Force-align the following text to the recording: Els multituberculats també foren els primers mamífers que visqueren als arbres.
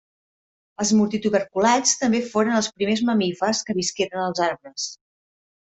Els 0.83 0.93
multituberculats 0.99 1.93
també 2.05 2.23
foren 2.33 2.59
els 2.63 2.73
primers 2.79 3.07
mamífers 3.11 3.65
que 3.69 3.79
visqueren 3.83 4.27
als 4.27 4.45
arbres. 4.51 4.93